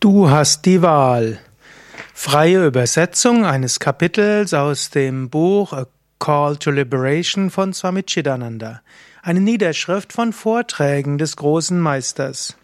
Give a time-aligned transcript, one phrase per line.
[0.00, 1.38] Du hast die Wahl.
[2.14, 5.86] Freie Übersetzung eines Kapitels aus dem Buch A
[6.18, 8.80] Call to Liberation von Swami Chidananda.
[9.20, 12.56] Eine Niederschrift von Vorträgen des großen Meisters.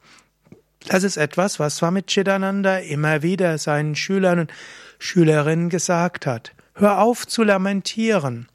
[0.90, 4.54] Das ist etwas, was Swami Chidananda immer wieder seinen Schülern und
[5.00, 6.52] Schülerinnen gesagt hat.
[6.74, 8.50] Hör auf zu lamentieren.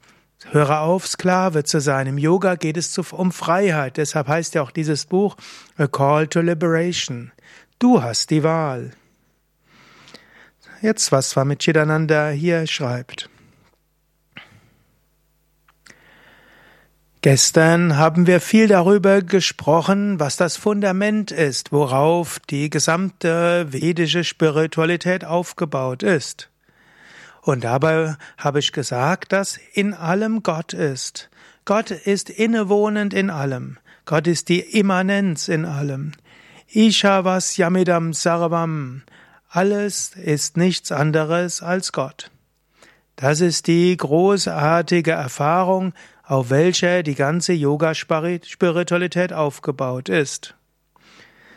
[0.51, 2.07] Höre auf, Sklave zu sein.
[2.07, 3.97] Im Yoga geht es um Freiheit.
[3.97, 5.35] Deshalb heißt ja auch dieses Buch
[5.77, 7.31] A Call to Liberation.
[7.79, 8.91] Du hast die Wahl.
[10.81, 13.29] Jetzt, was Swami Chidananda hier schreibt.
[17.21, 25.23] Gestern haben wir viel darüber gesprochen, was das Fundament ist, worauf die gesamte vedische Spiritualität
[25.23, 26.49] aufgebaut ist.
[27.43, 31.29] Und dabei habe ich gesagt, dass in allem Gott ist.
[31.65, 33.77] Gott ist innewohnend in allem.
[34.05, 36.13] Gott ist die Immanenz in allem.
[36.69, 39.03] Ishavas Yamidam Sarvam.
[39.49, 42.31] Alles ist nichts anderes als Gott.
[43.17, 50.55] Das ist die großartige Erfahrung, auf welcher die ganze Yoga-Spiritualität aufgebaut ist.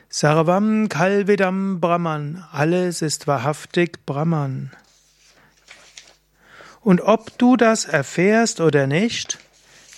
[0.09, 2.45] Sarvam Kalvidam Brahman.
[2.51, 4.73] Alles ist wahrhaftig Brahman.
[6.87, 9.41] Und ob du das erfährst oder nicht,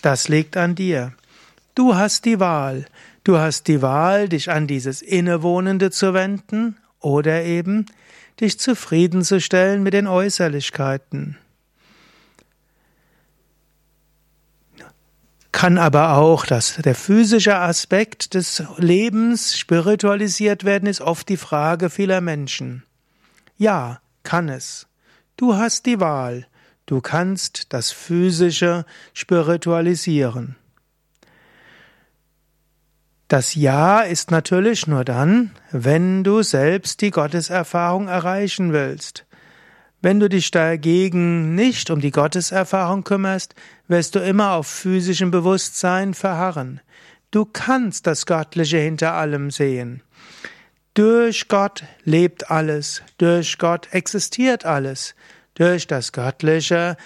[0.00, 1.12] das liegt an dir.
[1.75, 2.86] Du hast die Wahl.
[3.25, 7.85] Du hast die Wahl, dich an dieses Innewohnende zu wenden oder eben
[8.40, 11.36] dich zufriedenzustellen mit den Äußerlichkeiten.
[15.52, 21.91] Kann aber auch, dass der physische Aspekt des Lebens spiritualisiert werden, ist oft die Frage
[21.91, 22.83] vieler Menschen.
[23.58, 24.86] Ja, kann es.
[25.36, 26.48] Du hast die Wahl.
[26.88, 30.56] Du kannst das Physische spiritualisieren.
[33.28, 39.26] Das Ja ist natürlich nur dann, wenn du selbst die Gotteserfahrung erreichen willst.
[40.00, 43.55] Wenn du dich dagegen nicht um die Gotteserfahrung kümmerst,
[43.86, 46.80] wirst du immer auf physischem Bewusstsein verharren.
[47.30, 50.02] Du kannst das Göttliche hinter allem sehen.
[50.94, 55.14] Durch Gott lebt alles, durch Gott existiert alles.
[55.58, 56.96] Durch das Göttliche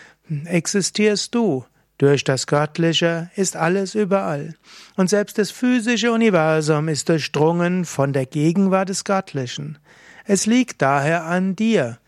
[0.45, 1.65] existierst du.
[1.97, 4.57] Durch das Göttliche ist alles überall.
[4.97, 9.79] Und selbst das physische Universum ist durchdrungen von der Gegenwart des Göttlichen.
[10.27, 11.99] Es liegt daher an dir,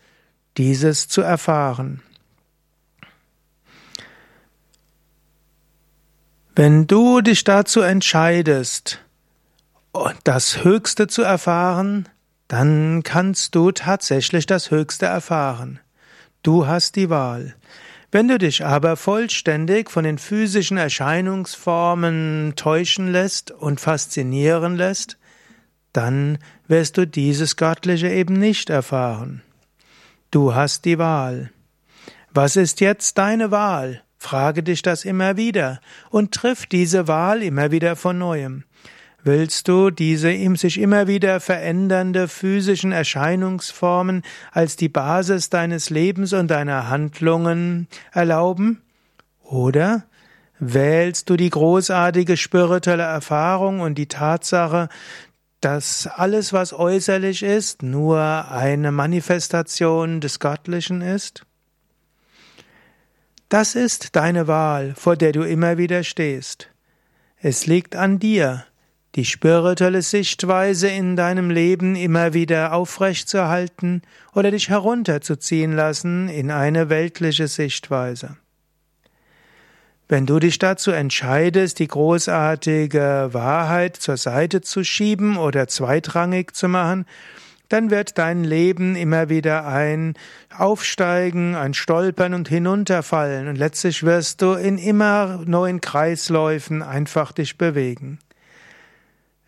[0.57, 2.03] dieses zu erfahren.
[6.55, 8.99] Wenn du dich dazu entscheidest,
[10.23, 12.07] das Höchste zu erfahren,
[12.47, 15.79] dann kannst du tatsächlich das Höchste erfahren.
[16.45, 17.55] Du hast die Wahl.
[18.11, 25.17] Wenn du dich aber vollständig von den physischen Erscheinungsformen täuschen lässt und faszinieren lässt,
[25.91, 29.41] dann wirst du dieses Göttliche eben nicht erfahren.
[30.29, 31.49] Du hast die Wahl.
[32.31, 34.03] Was ist jetzt deine Wahl?
[34.19, 35.79] Frage dich das immer wieder
[36.11, 38.65] und triff diese Wahl immer wieder von neuem.
[39.27, 44.21] Willst du diese ihm sich immer wieder verändernde physischen Erscheinungsformen
[44.51, 48.83] als die Basis deines Lebens und deiner Handlungen erlauben?
[49.41, 50.05] Oder
[50.59, 54.89] wählst du die großartige spirituelle Erfahrung und die Tatsache,
[55.59, 61.47] dass alles, was äußerlich ist, nur eine Manifestation des Göttlichen ist?
[63.49, 66.69] Das ist deine Wahl, vor der du immer wieder stehst.
[67.41, 68.65] Es liegt an dir,
[69.15, 74.01] die spirituelle Sichtweise in deinem Leben immer wieder aufrechtzuerhalten
[74.33, 78.35] oder dich herunterzuziehen lassen in eine weltliche Sichtweise.
[80.07, 86.67] Wenn du dich dazu entscheidest, die großartige Wahrheit zur Seite zu schieben oder zweitrangig zu
[86.67, 87.05] machen,
[87.69, 90.13] dann wird dein Leben immer wieder ein
[90.55, 97.57] Aufsteigen, ein Stolpern und Hinunterfallen und letztlich wirst du in immer neuen Kreisläufen einfach dich
[97.57, 98.19] bewegen.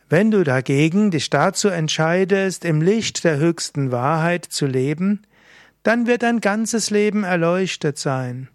[0.09, 5.23] Wenn du dagegen dich dazu entscheidest, im Licht der höchsten Wahrheit zu leben,
[5.83, 8.47] dann wird dein ganzes Leben erleuchtet sein.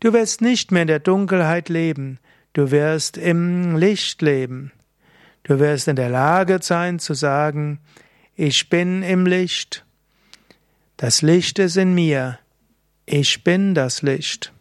[0.00, 2.18] Du wirst nicht mehr in der Dunkelheit leben.
[2.52, 4.72] Du wirst im Licht leben.
[5.44, 7.80] Du wirst in der Lage sein zu sagen,
[8.36, 9.84] ich bin im Licht.
[10.98, 12.38] Das Licht ist in mir.
[13.06, 14.52] Ich bin das Licht.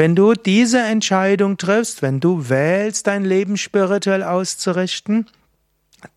[0.00, 5.26] Wenn du diese Entscheidung triffst, wenn du wählst, dein Leben spirituell auszurichten,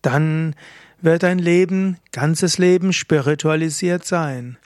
[0.00, 0.54] dann
[1.02, 4.56] wird dein Leben, ganzes Leben spiritualisiert sein.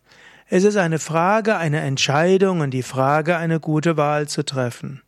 [0.47, 5.03] Es ist eine Frage, eine Entscheidung und die Frage, eine gute Wahl zu treffen.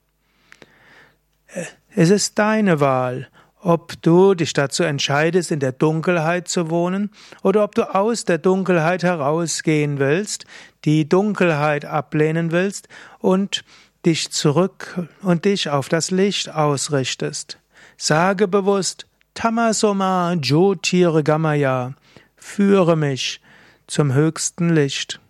[1.95, 3.29] Es ist deine Wahl,
[3.61, 7.13] ob du dich dazu entscheidest, in der Dunkelheit zu wohnen,
[7.45, 10.47] oder ob du aus der Dunkelheit herausgehen willst,
[10.85, 12.89] die Dunkelheit ablehnen willst
[13.21, 13.63] und
[14.05, 17.59] dich zurück und dich auf das Licht ausrichtest.
[17.97, 21.95] Sage bewusst, Tamasoma Jyotirgamaya,
[22.37, 23.41] führe mich
[23.87, 25.21] zum höchsten Licht.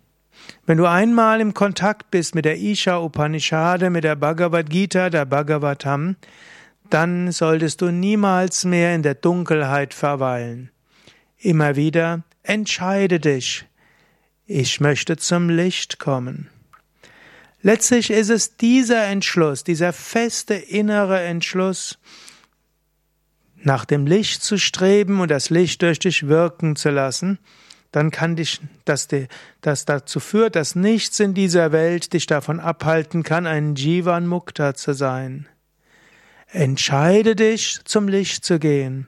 [0.65, 5.25] Wenn du einmal im Kontakt bist mit der Isha Upanishade, mit der Bhagavad Gita, der
[5.25, 6.15] Bhagavatam,
[6.89, 10.71] dann solltest du niemals mehr in der Dunkelheit verweilen.
[11.37, 13.65] Immer wieder entscheide dich.
[14.45, 16.49] Ich möchte zum Licht kommen.
[17.63, 21.99] Letztlich ist es dieser Entschluss, dieser feste innere Entschluss,
[23.63, 27.37] nach dem Licht zu streben und das Licht durch dich wirken zu lassen,
[27.91, 29.07] dann kann dich, dass
[29.61, 34.73] das dazu führt, dass nichts in dieser Welt dich davon abhalten kann, ein Jivan Mukta
[34.73, 35.47] zu sein.
[36.47, 39.07] Entscheide dich, zum Licht zu gehen,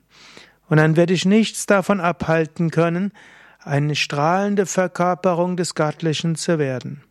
[0.70, 3.12] und dann wird dich nichts davon abhalten können,
[3.60, 7.04] eine strahlende Verkörperung des Göttlichen zu werden.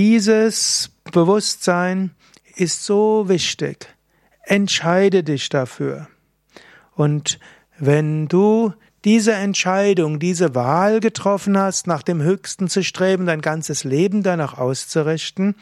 [0.00, 2.12] Dieses Bewusstsein
[2.56, 3.86] ist so wichtig.
[4.44, 6.08] Entscheide dich dafür.
[6.94, 7.38] Und
[7.78, 8.72] wenn du
[9.04, 14.56] diese Entscheidung, diese Wahl getroffen hast, nach dem Höchsten zu streben, dein ganzes Leben danach
[14.56, 15.54] auszurichten,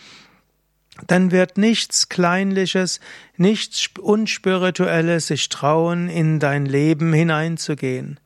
[1.09, 3.01] dann wird nichts Kleinliches,
[3.37, 8.21] nichts Unspirituelles sich trauen, in dein Leben hineinzugehen.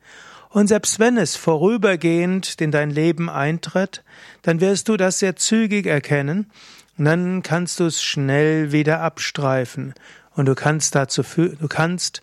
[0.53, 4.03] Und selbst wenn es vorübergehend in dein Leben eintritt,
[4.43, 6.51] dann wirst du das sehr zügig erkennen,
[6.95, 9.95] und dann kannst du es schnell wieder abstreifen.
[10.35, 12.21] Und du kannst dazu, du kannst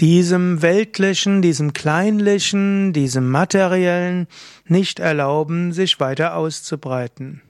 [0.00, 4.26] diesem weltlichen, diesem kleinlichen, diesem materiellen
[4.64, 7.42] nicht erlauben, sich weiter auszubreiten.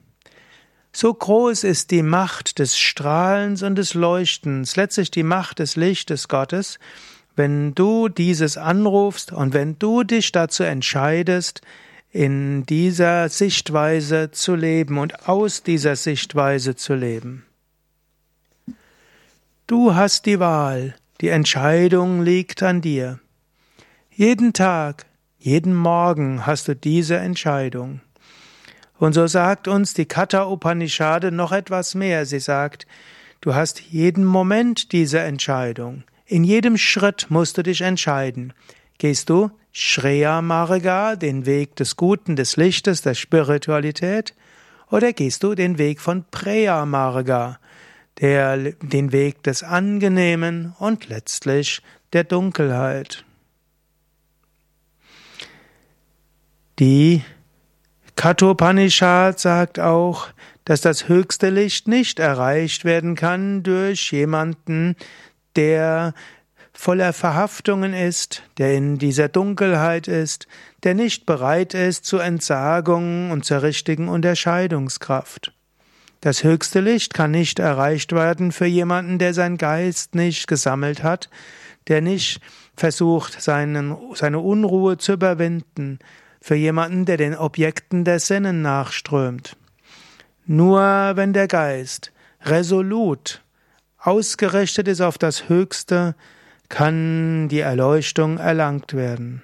[0.91, 6.27] So groß ist die Macht des Strahlens und des Leuchtens, letztlich die Macht des Lichtes
[6.27, 6.79] Gottes,
[7.35, 11.61] wenn du dieses anrufst und wenn du dich dazu entscheidest,
[12.11, 17.45] in dieser Sichtweise zu leben und aus dieser Sichtweise zu leben.
[19.65, 23.19] Du hast die Wahl, die Entscheidung liegt an dir.
[24.09, 25.05] Jeden Tag,
[25.39, 28.01] jeden Morgen hast du diese Entscheidung.
[28.99, 32.25] Und so sagt uns die Katha Upanishade noch etwas mehr.
[32.25, 32.85] Sie sagt,
[33.39, 36.03] du hast jeden Moment diese Entscheidung.
[36.31, 38.53] In jedem Schritt musst du dich entscheiden.
[38.99, 44.33] Gehst du Shreya Marga, den Weg des Guten, des Lichtes, der Spiritualität,
[44.89, 47.59] oder gehst du den Weg von Preya Marga,
[48.21, 51.81] der, den Weg des Angenehmen und letztlich
[52.13, 53.25] der Dunkelheit?
[56.79, 57.23] Die
[58.15, 60.29] Kathopanishad sagt auch,
[60.63, 64.95] dass das höchste Licht nicht erreicht werden kann durch jemanden,
[65.55, 66.13] der
[66.73, 70.47] voller Verhaftungen ist, der in dieser Dunkelheit ist,
[70.83, 75.53] der nicht bereit ist zur Entsagung und zur richtigen Unterscheidungskraft.
[76.21, 81.29] Das höchste Licht kann nicht erreicht werden für jemanden, der sein Geist nicht gesammelt hat,
[81.87, 82.41] der nicht
[82.75, 85.99] versucht, seinen, seine Unruhe zu überwinden,
[86.39, 89.57] für jemanden, der den Objekten der Sinnen nachströmt.
[90.45, 90.81] Nur
[91.15, 92.11] wenn der Geist
[92.43, 93.43] resolut
[94.01, 96.15] ausgerichtet ist auf das Höchste,
[96.69, 99.41] kann die Erleuchtung erlangt werden.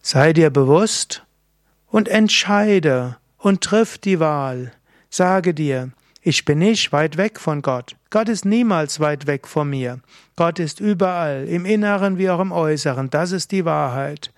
[0.00, 1.24] Sei dir bewusst
[1.86, 4.72] und entscheide und triff die Wahl.
[5.10, 5.90] Sage dir,
[6.22, 7.96] ich bin nicht weit weg von Gott.
[8.10, 10.00] Gott ist niemals weit weg von mir.
[10.36, 13.10] Gott ist überall, im Inneren wie auch im Äußeren.
[13.10, 14.32] Das ist die Wahrheit.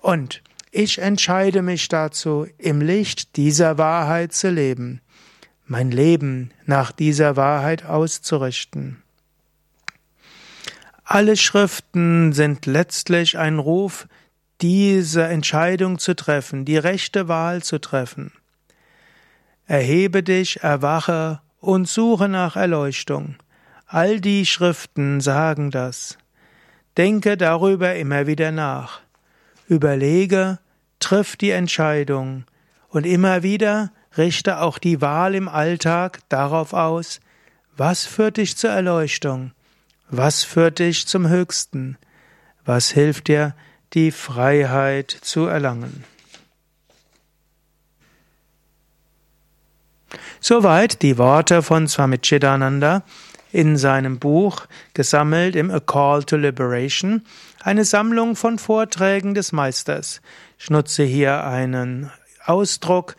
[0.00, 5.00] Und ich entscheide mich dazu, im Licht dieser Wahrheit zu leben
[5.66, 9.02] mein Leben nach dieser Wahrheit auszurichten.
[11.04, 14.08] Alle Schriften sind letztlich ein Ruf,
[14.60, 18.32] diese Entscheidung zu treffen, die rechte Wahl zu treffen.
[19.66, 23.36] Erhebe dich, erwache und suche nach Erleuchtung.
[23.86, 26.18] All die Schriften sagen das.
[26.96, 29.00] Denke darüber immer wieder nach.
[29.68, 30.58] Überlege,
[31.00, 32.44] triff die Entscheidung
[32.88, 37.20] Und immer wieder richte auch die Wahl im Alltag darauf aus,
[37.76, 39.52] was führt dich zur Erleuchtung?
[40.08, 41.98] Was führt dich zum Höchsten?
[42.64, 43.54] Was hilft dir,
[43.92, 46.04] die Freiheit zu erlangen?
[50.40, 53.02] Soweit die Worte von Swami Chidananda
[53.52, 57.24] in seinem Buch, gesammelt im A Call to Liberation,
[57.62, 60.20] eine Sammlung von Vorträgen des Meisters.
[60.58, 62.10] Ich nutze hier einen
[62.46, 63.16] Ausdruck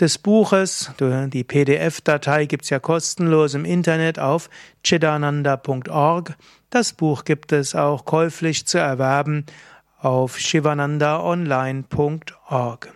[0.00, 0.90] des Buches.
[1.00, 4.50] Die PDF-Datei gibt's ja kostenlos im Internet auf
[4.82, 6.36] chidananda.org.
[6.70, 9.46] Das Buch gibt es auch käuflich zu erwerben
[10.00, 12.92] auf shivanandaonline.org.